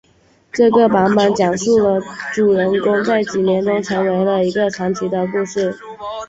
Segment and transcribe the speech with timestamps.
[0.51, 2.01] 这个版本讲述了
[2.33, 5.77] 主人公在几年中成为了一个传奇的故事。